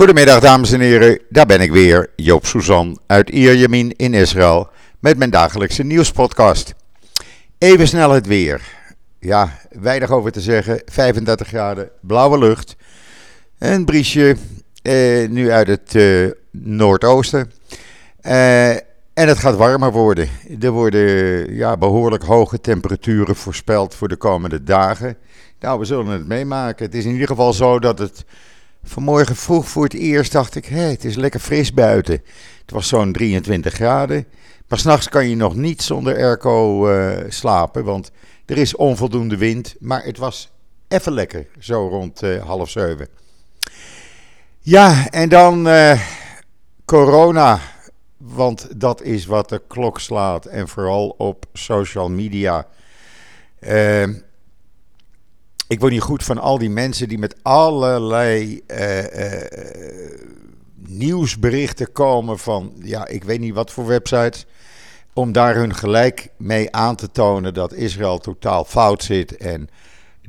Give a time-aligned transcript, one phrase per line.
[0.00, 4.68] Goedemiddag dames en heren, daar ben ik weer, Joop Suzan uit Ierjemien in Israël
[4.98, 6.74] met mijn dagelijkse nieuwspodcast.
[7.58, 8.60] Even snel het weer.
[9.18, 12.76] Ja, weinig over te zeggen, 35 graden, blauwe lucht,
[13.58, 14.36] een briesje
[14.82, 17.52] eh, nu uit het eh, noordoosten.
[18.20, 20.28] Eh, en het gaat warmer worden.
[20.60, 25.16] Er worden ja, behoorlijk hoge temperaturen voorspeld voor de komende dagen.
[25.60, 26.84] Nou, we zullen het meemaken.
[26.84, 28.24] Het is in ieder geval zo dat het
[28.82, 32.22] vanmorgen vroeg voor het eerst dacht ik, hé, het is lekker fris buiten.
[32.60, 34.26] Het was zo'n 23 graden.
[34.68, 38.10] Maar s'nachts kan je nog niet zonder airco uh, slapen, want
[38.46, 39.74] er is onvoldoende wind.
[39.78, 40.50] Maar het was
[40.88, 43.08] even lekker, zo rond uh, half zeven.
[44.60, 46.00] Ja, en dan uh,
[46.84, 47.60] corona.
[48.16, 50.46] Want dat is wat de klok slaat.
[50.46, 52.66] En vooral op social media.
[53.60, 54.08] Uh,
[55.70, 59.42] ik word niet goed van al die mensen die met allerlei uh, uh,
[60.76, 64.46] nieuwsberichten komen van, ja, ik weet niet wat voor websites.
[65.12, 69.36] Om daar hun gelijk mee aan te tonen dat Israël totaal fout zit.
[69.36, 69.68] En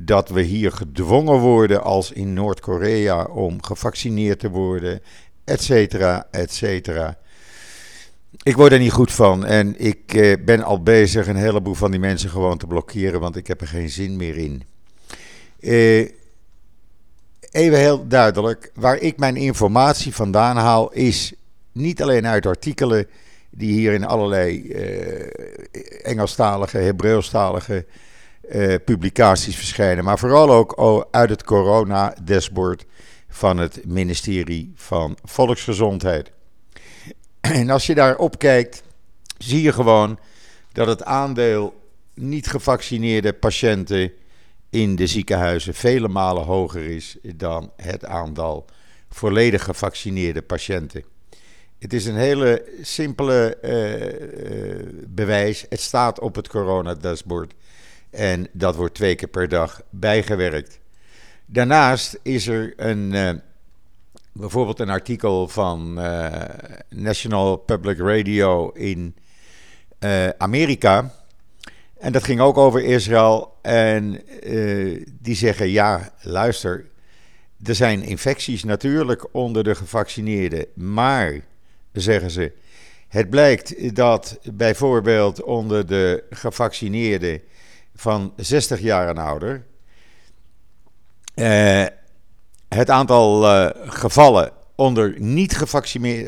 [0.00, 5.00] dat we hier gedwongen worden als in Noord-Korea om gevaccineerd te worden,
[5.44, 7.18] et cetera, et cetera.
[8.42, 11.90] Ik word er niet goed van en ik uh, ben al bezig een heleboel van
[11.90, 14.62] die mensen gewoon te blokkeren, want ik heb er geen zin meer in.
[15.62, 16.08] Uh,
[17.50, 21.32] even heel duidelijk, waar ik mijn informatie vandaan haal, is
[21.72, 23.06] niet alleen uit artikelen
[23.50, 25.26] die hier in allerlei uh,
[26.02, 27.86] Engelstalige, Hebreeuwstalige
[28.50, 32.84] uh, publicaties verschijnen, maar vooral ook uit het corona-dashboard
[33.28, 36.30] van het ministerie van Volksgezondheid.
[37.40, 38.82] En als je daarop kijkt,
[39.38, 40.18] zie je gewoon
[40.72, 41.74] dat het aandeel
[42.14, 44.12] niet gevaccineerde patiënten
[44.72, 48.64] in de ziekenhuizen vele malen hoger is dan het aantal
[49.08, 51.04] volledig gevaccineerde patiënten.
[51.78, 55.66] Het is een hele simpele uh, uh, bewijs.
[55.68, 57.54] Het staat op het coronadashboard
[58.10, 60.80] en dat wordt twee keer per dag bijgewerkt.
[61.46, 63.30] Daarnaast is er een, uh,
[64.32, 65.94] bijvoorbeeld een artikel van
[66.88, 69.16] National Public Radio in
[70.38, 71.21] Amerika
[72.02, 73.58] en dat ging ook over Israël.
[73.62, 76.90] En uh, die zeggen: ja, luister.
[77.64, 80.66] Er zijn infecties natuurlijk onder de gevaccineerden.
[80.74, 81.40] Maar,
[81.92, 82.52] zeggen ze.
[83.08, 87.40] Het blijkt dat bijvoorbeeld onder de gevaccineerden
[87.94, 89.64] van 60 jaar en ouder.
[91.34, 91.84] Uh,
[92.68, 95.56] het aantal uh, gevallen onder niet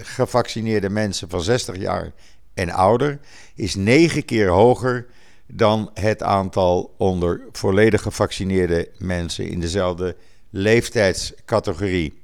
[0.02, 2.12] gevaccineerde mensen van 60 jaar
[2.54, 3.18] en ouder
[3.54, 5.06] is negen keer hoger
[5.47, 10.16] dan het aantal onder volledig gevaccineerde mensen in dezelfde
[10.50, 12.22] leeftijdscategorie.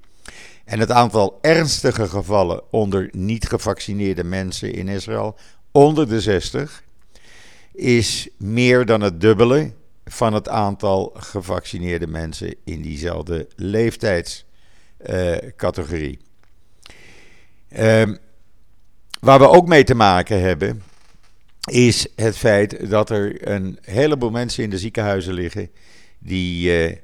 [0.64, 5.36] En het aantal ernstige gevallen onder niet gevaccineerde mensen in Israël
[5.72, 6.82] onder de 60
[7.72, 9.72] is meer dan het dubbele
[10.04, 16.18] van het aantal gevaccineerde mensen in diezelfde leeftijdscategorie.
[17.68, 18.08] Uh, uh,
[19.20, 20.82] waar we ook mee te maken hebben,
[21.68, 25.70] is het feit dat er een heleboel mensen in de ziekenhuizen liggen
[26.18, 26.96] die uh,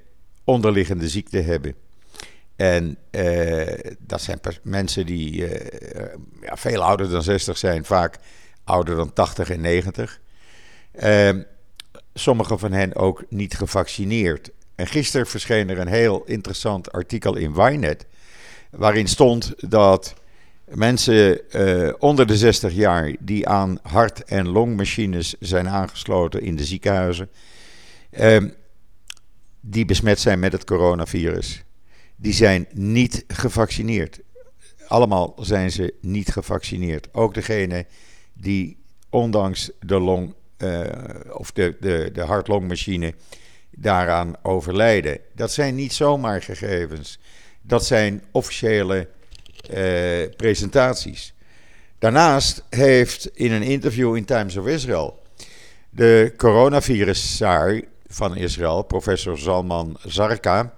[0.45, 1.75] onderliggende ziekte hebben.
[2.57, 3.67] En uh,
[3.99, 5.51] dat zijn mensen die uh,
[6.41, 8.19] ja, veel ouder dan 60 zijn, vaak
[8.65, 10.21] ouder dan 80 en 90.
[10.93, 11.43] Ehm,
[12.15, 14.51] sommige van hen ook niet gevaccineerd.
[14.75, 18.07] En gisteren verscheen er een heel interessant artikel in Wynet,
[18.71, 20.15] waarin stond dat
[20.67, 26.65] Mensen uh, onder de 60 jaar die aan hart- en longmachines zijn aangesloten in de
[26.65, 27.29] ziekenhuizen,
[28.11, 28.45] uh,
[29.61, 31.65] die besmet zijn met het coronavirus,
[32.17, 34.21] die zijn niet gevaccineerd.
[34.89, 37.15] Allemaal zijn ze niet gevaccineerd.
[37.15, 37.87] Ook degene
[38.33, 38.79] die
[39.11, 40.81] ondanks de long uh,
[41.33, 43.15] of de, de, de hart-longmachine
[43.71, 45.21] daaraan overlijden.
[45.35, 47.19] Dat zijn niet zomaar gegevens.
[47.63, 49.16] Dat zijn officiële eh,
[50.37, 51.35] presentaties.
[51.99, 55.25] Daarnaast heeft in een interview in Times of Israel
[55.97, 60.73] de coronavirus-zaar van Israël, professor Zalman Zarka,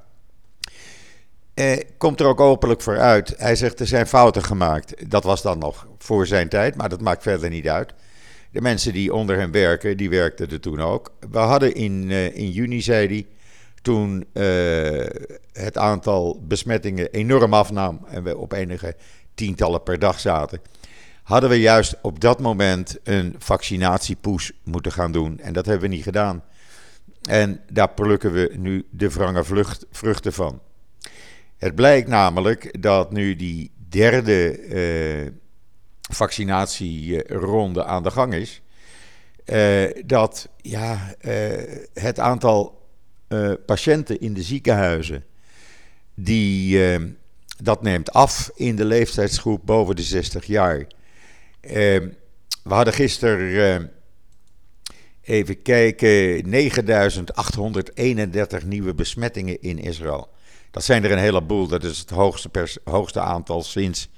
[1.55, 3.35] eh, komt er ook openlijk voor uit.
[3.37, 5.11] Hij zegt er zijn fouten gemaakt.
[5.11, 7.93] Dat was dan nog voor zijn tijd, maar dat maakt verder niet uit.
[8.51, 11.13] De mensen die onder hem werken, die werkten er toen ook.
[11.31, 13.27] We hadden in, uh, in juni, zei hij,
[13.89, 15.07] toen uh,
[15.53, 18.97] het aantal besmettingen enorm afnam en we op enige
[19.35, 20.61] tientallen per dag zaten,
[21.23, 25.41] hadden we juist op dat moment een vaccinatiepush moeten gaan doen.
[25.41, 26.45] En dat hebben we niet gedaan.
[27.23, 29.45] En daar plukken we nu de wrange
[29.91, 30.61] vruchten van.
[31.57, 35.31] Het blijkt namelijk dat nu die derde uh,
[36.01, 38.63] vaccinatieronde aan de gang is,
[39.45, 41.15] uh, dat ja,
[41.93, 42.78] het aantal
[43.67, 45.25] patiënten in de ziekenhuizen
[46.15, 46.81] die
[47.63, 50.87] dat neemt af in de leeftijdsgroep boven de 60 jaar.
[51.61, 52.13] we
[52.63, 53.91] hadden gisteren
[55.29, 60.29] Even kijken, 9831 nieuwe besmettingen in Israël.
[60.71, 62.51] Dat zijn er een heleboel, dat is het hoogste,
[62.85, 64.09] hoogste aantal sinds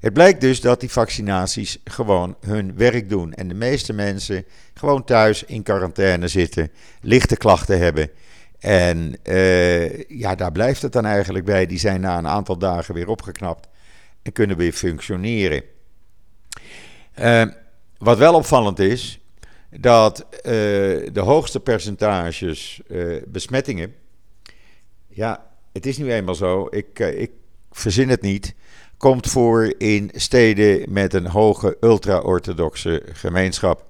[0.02, 3.34] Het blijkt dus dat die vaccinaties gewoon hun werk doen.
[3.34, 4.44] En de meeste mensen
[4.74, 6.70] gewoon thuis in quarantaine zitten,
[7.00, 8.10] lichte klachten hebben.
[8.58, 11.66] En uh, ja, daar blijft het dan eigenlijk bij.
[11.66, 13.68] Die zijn na een aantal dagen weer opgeknapt
[14.22, 15.62] en kunnen weer functioneren.
[17.20, 17.44] Uh,
[17.98, 19.20] wat wel opvallend is,
[19.70, 20.42] dat uh,
[21.12, 23.94] de hoogste percentages uh, besmettingen.
[25.08, 26.66] Ja, het is nu eenmaal zo.
[26.70, 27.30] Ik, ik
[27.70, 28.54] verzin het niet.
[29.02, 33.84] Komt voor in steden met een hoge ultra-orthodoxe gemeenschap.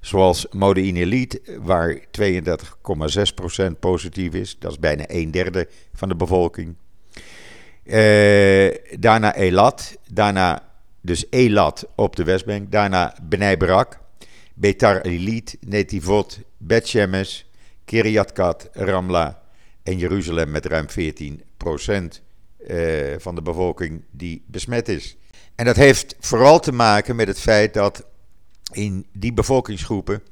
[0.00, 1.26] Zoals Mode
[1.60, 4.56] waar 32,6% positief is.
[4.58, 6.74] Dat is bijna een derde van de bevolking.
[8.98, 9.96] daarna Elat.
[10.12, 10.62] Daarna
[11.00, 12.72] dus Elat op de Westbank.
[12.72, 13.98] Daarna Benai Barak
[14.54, 17.42] Betar Elit, Netivot, Bet-Shemesh,
[17.84, 19.42] Kiryat Kat, Ramla
[19.82, 22.22] en Jeruzalem met ruim 14 procent
[22.66, 25.16] eh, van de bevolking die besmet is.
[25.54, 28.06] En dat heeft vooral te maken met het feit dat
[28.72, 30.22] in die bevolkingsgroepen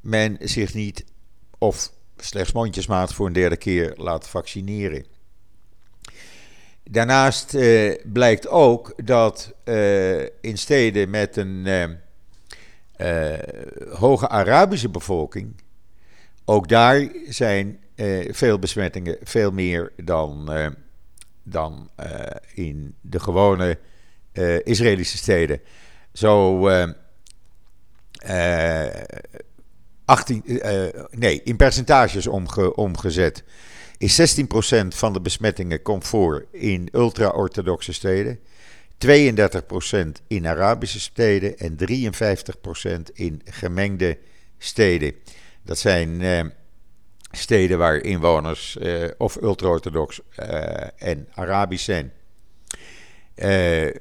[0.00, 1.04] men zich niet
[1.58, 5.04] of slechts mondjesmaat voor een derde keer laat vaccineren.
[6.82, 11.66] Daarnaast eh, blijkt ook dat uh, in steden met een
[13.90, 15.54] hoge Arabische bevolking,
[16.44, 17.80] ook daar zijn
[18.30, 20.50] veel besmettingen, veel meer dan,
[21.48, 21.90] dan
[22.54, 23.78] in de gewone
[24.64, 25.60] Israëlische steden.
[26.12, 26.68] Zo
[30.04, 30.42] 18,
[31.10, 33.44] nee, in percentages omge, omgezet.
[33.98, 34.44] Is 16%
[34.88, 38.38] van de besmettingen komt voor in ultra-orthodoxe steden.
[38.98, 39.08] 32%
[40.26, 44.18] in Arabische steden en 53% in gemengde
[44.58, 45.12] steden.
[45.62, 46.44] Dat zijn eh,
[47.36, 52.12] steden waar inwoners eh, of ultra-orthodox eh, en Arabisch zijn.
[53.34, 53.94] Eh,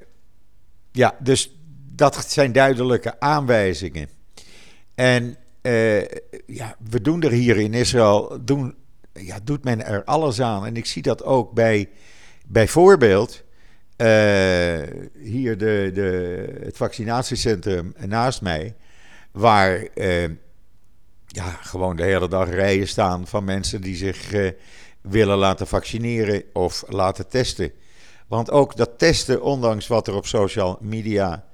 [0.92, 1.60] ja, dus
[1.92, 4.10] dat zijn duidelijke aanwijzingen.
[4.96, 5.38] En
[6.46, 8.76] ja, we doen er hier in Israël, doen,
[9.14, 10.66] ja, doet men er alles aan.
[10.66, 11.90] En ik zie dat ook bij,
[12.48, 13.44] bijvoorbeeld
[15.20, 18.76] hier de, de, het vaccinatiecentrum naast mij,
[19.32, 19.88] waar
[21.36, 24.52] ja, gewoon de hele dag rijen staan van mensen die zich uh,
[25.02, 27.72] willen laten vaccineren of laten testen.
[28.28, 31.46] Want ook dat testen, ondanks wat er op social media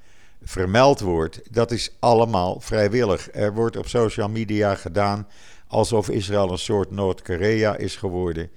[0.43, 3.29] vermeld wordt, dat is allemaal vrijwillig.
[3.33, 5.27] Er wordt op social media gedaan
[5.67, 8.49] alsof Israël een soort Noord-Korea is geworden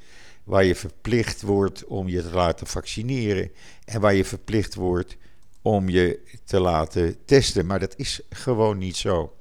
[0.45, 3.51] waar je verplicht wordt om je te laten vaccineren
[3.85, 5.17] en waar je verplicht wordt
[5.63, 7.67] om je te laten testen.
[7.67, 9.34] Maar dat is gewoon niet zo.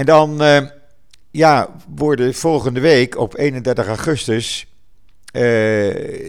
[0.00, 0.60] En dan uh,
[1.30, 4.66] ja, worden volgende week op 31 augustus
[5.32, 5.42] uh,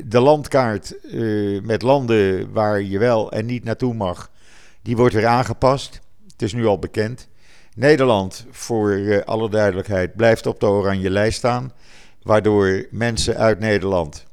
[0.06, 4.32] de landkaart uh, met landen waar je wel en niet naartoe mag,
[4.82, 6.00] die wordt weer aangepast.
[6.32, 7.28] Het is nu al bekend.
[7.76, 11.72] Nederland, voor alle duidelijkheid, blijft op de oranje lijst staan.
[12.24, 14.26] Waardoor mensen uit Nederland,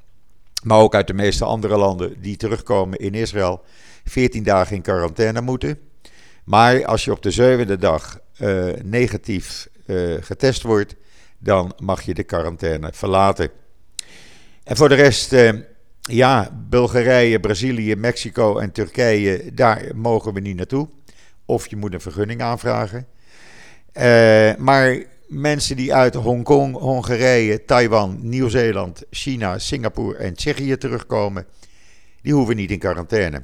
[0.62, 3.62] maar ook uit de meeste andere landen die terugkomen in Israël,
[4.04, 5.87] 14 dagen in quarantaine moeten.
[6.48, 10.94] Maar als je op de zevende dag uh, negatief uh, getest wordt,
[11.38, 13.50] dan mag je de quarantaine verlaten.
[14.64, 15.50] En voor de rest uh,
[16.00, 20.88] ja, Bulgarije, Brazilië, Mexico en Turkije, daar mogen we niet naartoe.
[21.44, 23.06] Of je moet een vergunning aanvragen.
[24.58, 31.46] Maar mensen die uit Hongkong, Hongarije, Taiwan, Nieuw-Zeeland, China, Singapore en Tsjechië terugkomen,
[32.22, 33.42] die hoeven niet in quarantaine.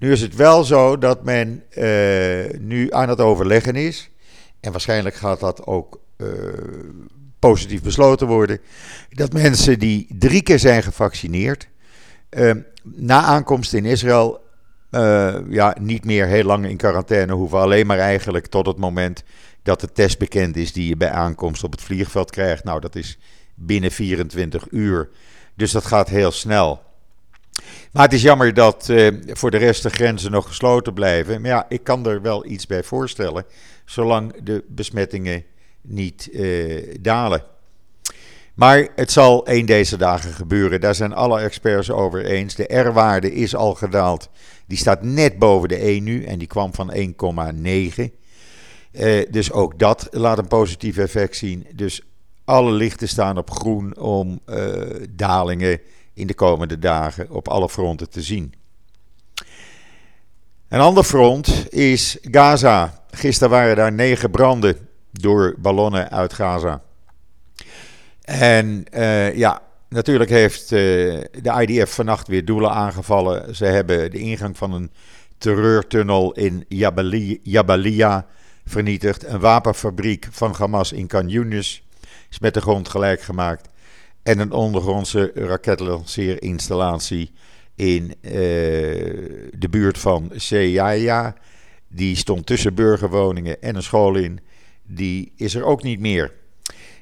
[0.00, 4.10] Nu is het wel zo dat men uh, nu aan het overleggen is.
[4.60, 6.28] En waarschijnlijk gaat dat ook uh,
[7.38, 8.58] positief besloten worden.
[9.10, 11.68] Dat mensen die drie keer zijn gevaccineerd.
[12.30, 12.50] Uh,
[12.82, 14.40] na aankomst in Israël.
[15.48, 17.58] ja, niet meer heel lang in quarantaine hoeven.
[17.58, 19.22] Alleen maar eigenlijk tot het moment
[19.62, 22.64] dat de test bekend is die je bij aankomst op het vliegveld krijgt.
[22.64, 23.18] Nou, dat is
[23.54, 25.08] binnen 24 uur.
[25.54, 26.82] Dus dat gaat heel snel.
[27.92, 31.40] Maar het is jammer dat uh, voor de rest de grenzen nog gesloten blijven.
[31.40, 33.44] Maar ja, ik kan er wel iets bij voorstellen,
[33.84, 35.44] zolang de besmettingen
[35.80, 37.42] niet uh, dalen.
[38.54, 40.80] Maar het zal één deze dagen gebeuren.
[40.80, 42.54] Daar zijn alle experts over eens.
[42.54, 44.28] De R-waarde is al gedaald.
[44.66, 47.02] Die staat net boven de 1 nu en die kwam van 1,9.
[48.92, 51.66] Uh, dus ook dat laat een positief effect zien.
[51.74, 52.02] Dus
[52.44, 54.40] alle lichten staan op groen om
[55.10, 55.80] dalingen
[56.20, 58.54] in de komende dagen op alle fronten te zien.
[60.68, 63.02] Een ander front is Gaza.
[63.10, 64.76] Gisteren waren daar negen branden
[65.10, 66.82] door ballonnen uit Gaza.
[68.20, 70.78] En uh, ja, natuurlijk heeft uh,
[71.42, 73.56] de IDF vannacht weer doelen aangevallen.
[73.56, 74.90] Ze hebben de ingang van een
[75.38, 76.64] terreurtunnel in
[77.42, 78.26] Jabalia
[78.66, 79.26] vernietigd.
[79.26, 81.82] Een wapenfabriek van Hamas in Khan Yunis
[82.30, 83.68] is met de grond gelijk gemaakt.
[84.22, 87.30] En een ondergrondse raketlanceerinstallatie
[87.74, 88.32] in uh,
[89.58, 91.34] de buurt van Seyaya.
[91.88, 94.40] Die stond tussen burgerwoningen en een school in.
[94.82, 96.32] Die is er ook niet meer.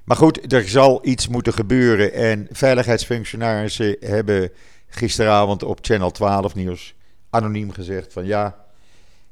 [0.05, 2.13] Maar goed, er zal iets moeten gebeuren.
[2.13, 4.51] En veiligheidsfunctionarissen hebben
[4.87, 6.95] gisteravond op Channel 12 nieuws
[7.31, 8.67] anoniem gezegd van ja,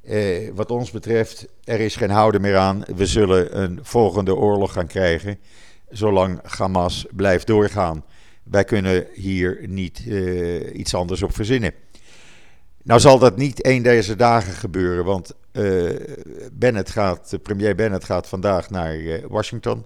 [0.02, 2.84] eh, wat ons betreft, er is geen houden meer aan.
[2.96, 5.38] We zullen een volgende oorlog gaan krijgen
[5.88, 8.04] zolang Hamas blijft doorgaan.
[8.42, 11.72] Wij kunnen hier niet uh, iets anders op verzinnen.
[12.82, 15.90] Nou zal dat niet één deze dagen gebeuren, want uh,
[16.52, 19.84] Bennett gaat, premier Bennett gaat vandaag naar uh, Washington.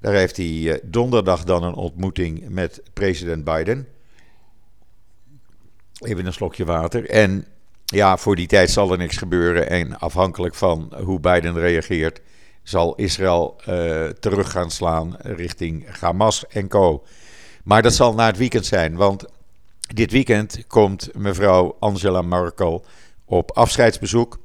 [0.00, 3.88] Daar heeft hij donderdag dan een ontmoeting met president Biden.
[5.98, 7.10] Even een slokje water.
[7.10, 7.46] En
[7.84, 9.68] ja, voor die tijd zal er niks gebeuren.
[9.68, 12.20] En afhankelijk van hoe Biden reageert,
[12.62, 17.04] zal Israël uh, terug gaan slaan richting Hamas en co.
[17.64, 19.24] Maar dat zal na het weekend zijn, want
[19.94, 22.84] dit weekend komt mevrouw Angela Merkel
[23.24, 24.38] op afscheidsbezoek.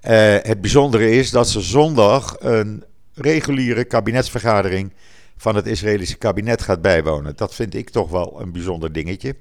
[0.00, 4.92] Uh, het bijzondere is dat ze zondag een reguliere kabinetsvergadering
[5.36, 7.36] van het Israëlische kabinet gaat bijwonen.
[7.36, 9.36] Dat vind ik toch wel een bijzonder dingetje.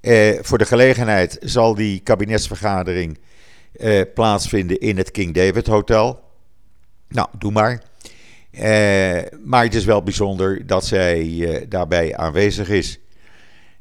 [0.00, 3.18] Uh, voor de gelegenheid zal die kabinetsvergadering
[4.14, 6.20] plaatsvinden in het King David Hotel.
[7.12, 7.82] Nou, doe maar.
[8.52, 12.98] Uh, maar het is wel bijzonder dat zij uh, daarbij aanwezig is.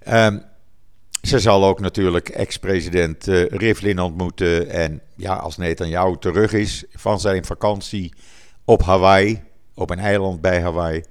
[0.07, 0.43] Um,
[1.21, 4.69] ze zal ook natuurlijk ex-president uh, Rivlin ontmoeten.
[4.69, 8.13] En ja, als Netanyahu terug is van zijn vakantie
[8.65, 9.41] op Hawaii,
[9.73, 11.03] op een eiland bij Hawaii.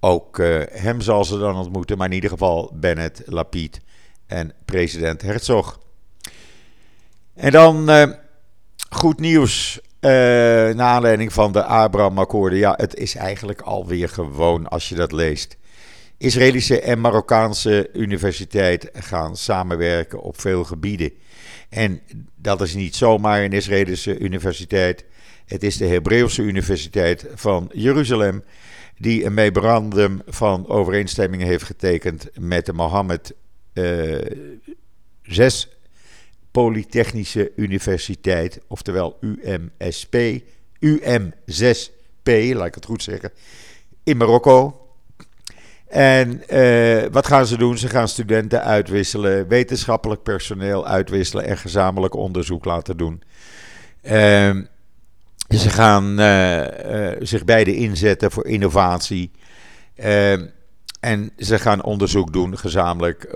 [0.00, 0.38] Ook
[0.72, 3.80] hem zal ze dan ontmoeten, maar in ieder geval Bennett, Lapid
[4.26, 5.80] en president Herzog.
[7.34, 7.90] En dan
[8.88, 10.10] goed nieuws uh,
[10.74, 12.58] naar aanleiding van de Abraham-akkoorden.
[12.58, 15.56] Ja, het is eigenlijk alweer gewoon als je dat leest.
[16.18, 21.12] Israëlische en Marokkaanse universiteit gaan samenwerken op veel gebieden.
[21.68, 22.00] En
[22.36, 25.04] dat is niet zomaar een Israëlische universiteit.
[25.46, 28.44] Het is de Hebreeuwse Universiteit van Jeruzalem,
[28.98, 33.34] die een memorandum van overeenstemming heeft getekend met de Mohammed
[33.74, 34.18] uh,
[35.22, 35.68] 6
[36.52, 40.16] Polytechnische Universiteit, oftewel UMSP,
[40.86, 43.30] UM6P, laat ik het goed zeggen,
[44.04, 44.76] in Marokko.
[45.88, 47.78] En uh, wat gaan ze doen?
[47.78, 53.22] Ze gaan studenten uitwisselen, wetenschappelijk personeel uitwisselen en gezamenlijk onderzoek laten doen.
[54.02, 54.10] Uh,
[55.48, 56.66] ze gaan uh,
[57.20, 59.30] zich beide inzetten voor innovatie.
[59.94, 60.46] Ehm,
[61.00, 63.28] en ze gaan onderzoek doen, gezamenlijk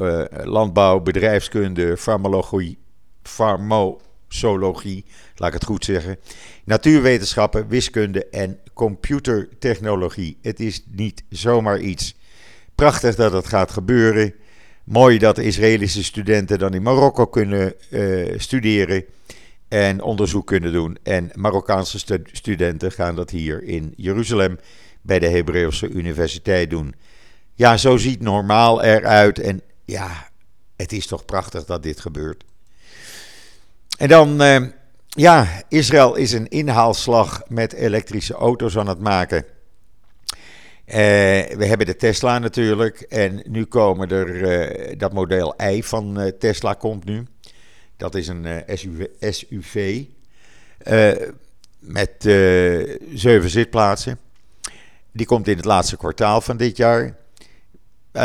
[0.44, 2.78] landbouw, bedrijfskunde, farmacologie,
[3.26, 5.04] farmacologie,
[5.36, 6.18] laat ik het goed zeggen,
[6.64, 10.38] natuurwetenschappen, wiskunde en computertechnologie.
[10.42, 12.16] Het is niet zomaar iets.
[12.74, 14.34] Prachtig dat het gaat gebeuren.
[14.84, 19.04] Mooi dat Israëlische studenten dan in Marokko kunnen uh, studeren
[19.68, 20.98] en onderzoek kunnen doen.
[21.02, 24.58] En Marokkaanse stu studenten gaan dat hier in Jeruzalem
[25.02, 26.94] bij de Hebreeuwse Universiteit doen.
[27.54, 29.38] Ja, zo ziet normaal eruit.
[29.38, 30.28] En ja,
[30.76, 32.44] het is toch prachtig dat dit gebeurt.
[33.96, 34.62] En dan, uh,
[35.08, 39.44] ja, Israël is een inhaalslag met elektrische auto's aan het maken.
[40.86, 40.94] Uh,
[41.56, 43.00] we hebben de Tesla natuurlijk.
[43.00, 47.26] En nu komen er, uh, dat model I van Tesla komt nu.
[47.96, 49.06] Dat is een SUV.
[49.20, 50.04] SUV
[51.78, 52.14] met
[53.14, 54.18] zeven zitplaatsen.
[55.12, 57.16] Die komt in het laatste kwartaal van dit jaar.
[58.16, 58.22] Uh,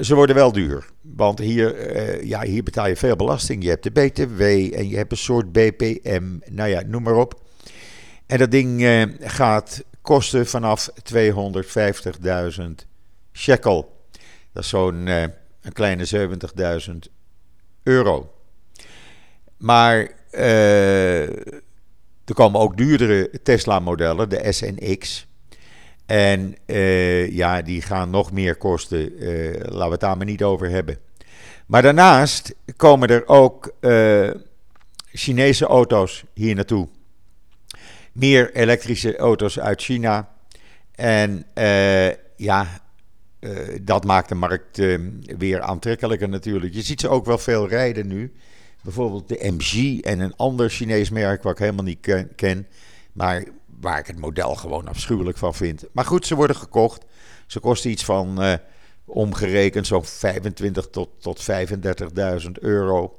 [0.00, 0.86] ze worden wel duur.
[1.00, 3.62] Want hier, uh, ja, hier betaal je veel belasting.
[3.62, 4.40] Je hebt de BTW
[4.74, 6.38] en je hebt een soort BPM.
[6.50, 7.40] Nou ja, noem maar op.
[8.26, 12.62] En dat ding uh, gaat kosten vanaf 250.000
[13.32, 14.06] shekel.
[14.52, 16.28] Dat is zo'n een kleine
[16.88, 16.94] 70.000
[17.82, 18.32] euro.
[19.56, 20.10] Maar
[22.24, 25.26] er komen ook duurdere Tesla-modellen, de SNX.
[25.26, 25.31] En
[26.66, 29.22] uh, ja, die gaan nog meer kosten.
[29.22, 30.98] Uh, laten we het daar maar niet over hebben.
[31.66, 34.30] Maar daarnaast komen er ook uh,
[35.12, 36.88] Chinese auto's hier naartoe.
[38.12, 40.28] Meer elektrische auto's uit China.
[40.94, 41.44] En
[42.36, 42.66] ja,
[43.82, 44.76] dat maakt de markt
[45.38, 46.74] weer aantrekkelijker natuurlijk.
[46.74, 48.32] Je ziet ze ook wel veel rijden nu.
[48.82, 52.66] Bijvoorbeeld de MG en een ander Chinees merk wat ik helemaal niet ken.
[53.12, 53.44] Maar
[53.82, 55.84] waar ik het model gewoon afschuwelijk van vind.
[55.92, 57.04] Maar goed, ze worden gekocht.
[57.46, 58.52] Ze kosten iets van uh,
[59.04, 61.50] omgerekend zo'n 25 tot, tot
[62.44, 63.18] 35.000 euro.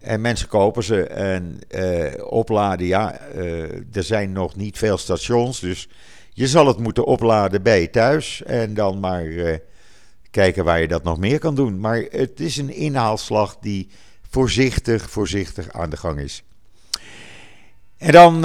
[0.00, 2.86] En mensen kopen ze en uh, opladen.
[2.86, 5.60] Ja, uh, er zijn nog niet veel stations.
[5.60, 5.88] Dus
[6.32, 8.42] je zal het moeten opladen bij je thuis.
[8.42, 9.26] En dan maar
[10.30, 11.80] kijken waar je dat nog meer kan doen.
[11.80, 13.88] Maar het is een inhaalslag die
[14.30, 16.42] voorzichtig, voorzichtig aan de gang is.
[17.96, 18.44] En dan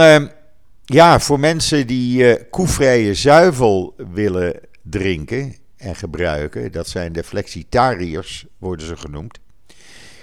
[0.85, 8.45] ja, voor mensen die uh, koevrije zuivel willen drinken en gebruiken, dat zijn de flexitariërs,
[8.57, 9.39] worden ze genoemd.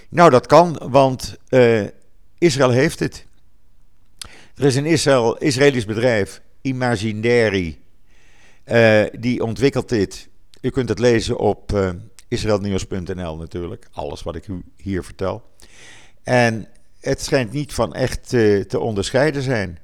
[0.08, 1.86] Nou, dat kan, want uh,
[2.38, 3.26] Israël heeft het.
[4.54, 7.78] Er is een Israël, Israëlisch bedrijf, Imaginary,
[8.66, 10.28] uh, die ontwikkelt dit.
[10.60, 11.90] U kunt het lezen op uh,
[13.38, 15.42] natuurlijk, alles wat ik u hier vertel.
[16.22, 16.68] En
[17.00, 19.78] het schijnt niet van echt te onderscheiden zijn.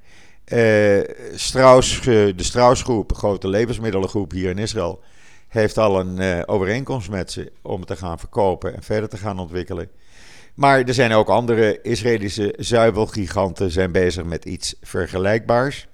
[0.53, 1.01] Uh,
[1.35, 5.01] Strauss, de Strauss-groep, grote levensmiddelengroep hier in Israël,
[5.49, 9.39] heeft al een uh, overeenkomst met ze om te gaan verkopen en verder te gaan
[9.39, 9.89] ontwikkelen.
[10.55, 15.87] Maar er zijn ook andere Israëlische zuivelgiganten zijn bezig met iets vergelijkbaars.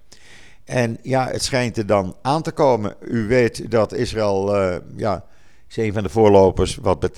[0.64, 2.94] En ja, het schijnt er dan aan te komen.
[3.00, 4.54] U weet dat Israël
[4.96, 5.24] ja,
[5.68, 7.10] is een van de voorlopers wat,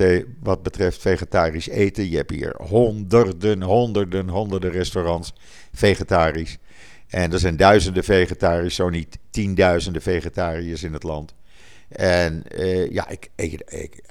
[0.42, 2.11] wat betreft vegetarisch eten.
[2.11, 5.33] Je hebt hier honderden, honderden, honderden restaurants
[5.73, 6.59] vegetarisch.
[7.14, 11.35] En er zijn duizenden vegetariërs, zo niet tienduizenden vegetariërs in het land.
[11.88, 13.31] En uh, ja, ik,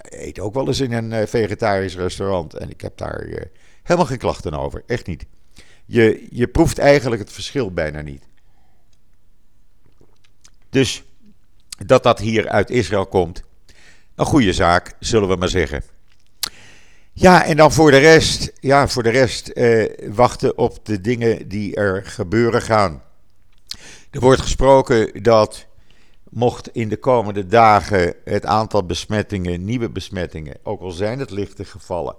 [0.03, 2.53] eet ook wel eens in een uh, vegetarisch restaurant.
[2.53, 3.35] En ik heb daar uh,
[3.83, 4.83] helemaal geen klachten over.
[4.87, 5.25] Echt niet.
[5.85, 8.23] Je, je proeft eigenlijk het verschil bijna niet.
[10.69, 11.03] Dus
[11.85, 13.43] dat dat hier uit Israël komt,
[14.15, 15.83] een goede zaak, zullen we maar zeggen.
[17.15, 21.47] Ja, en dan voor de rest, ja, voor de rest eh, wachten op de dingen
[21.47, 23.01] die er gebeuren gaan.
[24.11, 25.65] Er wordt gesproken dat
[26.29, 31.65] mocht in de komende dagen het aantal besmettingen, nieuwe besmettingen, ook al zijn het lichte
[31.65, 32.15] gevallen,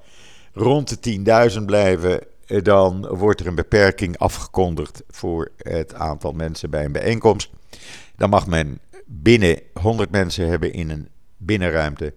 [0.52, 6.70] rond de 10.000 blijven, eh, dan wordt er een beperking afgekondigd voor het aantal mensen
[6.70, 7.50] bij een bijeenkomst.
[8.16, 12.14] Dan mag men binnen 100 mensen hebben in een binnenruimte.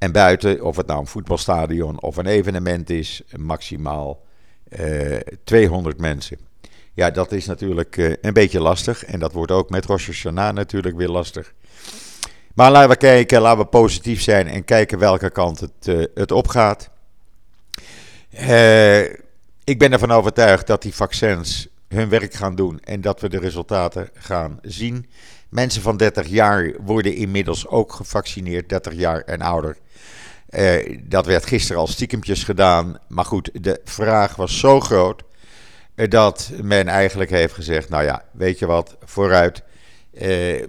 [0.00, 4.22] En buiten, of het nou een voetbalstadion of een evenement is, maximaal
[4.68, 6.38] uh, eh, 200 mensen.
[6.92, 9.04] Ja, dat is natuurlijk uh, een beetje lastig.
[9.04, 11.52] En dat wordt ook met Rosh Hashanah natuurlijk weer lastig.
[12.54, 16.32] Maar laten we kijken, laten we positief zijn en kijken welke kant het, uh, het
[16.32, 16.90] opgaat.
[19.64, 23.38] ik ben ervan overtuigd dat die vaccins hun werk gaan doen en dat we de
[23.38, 25.06] resultaten gaan zien.
[25.50, 29.76] Mensen van 30 jaar worden inmiddels ook gevaccineerd, 30 jaar en ouder.
[30.50, 32.98] Uh, dat werd gisteren al stiekempjes gedaan.
[33.08, 35.22] Maar goed, de vraag was zo groot
[35.94, 39.62] uh, dat men eigenlijk heeft gezegd: Nou ja, weet je wat, vooruit.
[40.12, 40.20] Uh,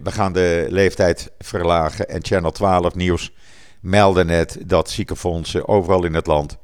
[0.03, 2.09] we gaan de leeftijd verlagen.
[2.09, 3.33] En Channel 12 Nieuws
[3.79, 6.57] meldde net dat ziekenfondsen overal in het land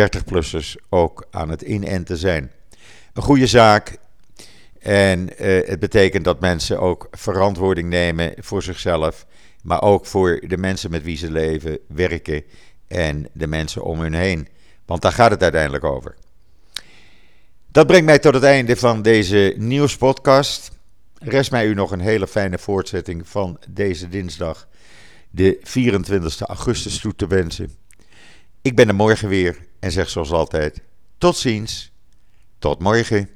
[0.00, 2.50] 30-plussers ook aan het inenten zijn.
[3.12, 3.98] Een goede zaak.
[4.88, 5.30] En
[5.66, 9.26] het betekent dat mensen ook verantwoording nemen voor zichzelf
[9.66, 12.44] maar ook voor de mensen met wie ze leven, werken
[12.86, 14.48] en de mensen om hun heen.
[14.84, 16.14] Want daar gaat het uiteindelijk over.
[17.68, 20.70] Dat brengt mij tot het einde van deze nieuwspodcast.
[21.18, 24.68] Rest mij u nog een hele fijne voortzetting van deze dinsdag,
[25.30, 27.76] de 24 augustus, toe te wensen.
[28.62, 30.80] Ik ben er morgen weer en zeg zoals altijd:
[31.18, 31.92] tot ziens,
[32.58, 33.35] tot morgen.